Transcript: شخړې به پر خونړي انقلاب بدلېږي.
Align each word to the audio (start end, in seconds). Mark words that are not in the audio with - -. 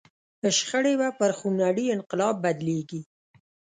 شخړې 0.57 0.93
به 0.99 1.09
پر 1.19 1.31
خونړي 1.37 1.85
انقلاب 1.95 2.35
بدلېږي. 2.43 3.01